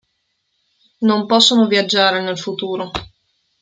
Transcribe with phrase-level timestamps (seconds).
[1.03, 2.89] Non possono viaggiare nel futuro.